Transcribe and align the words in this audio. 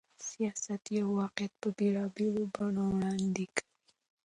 سياست 0.29 0.83
يو 0.97 1.07
واقعيت 1.19 1.53
په 1.61 1.69
بېلابېلو 1.77 2.43
بڼو 2.53 2.85
وړاندې 2.95 3.45
کوي. 3.55 3.67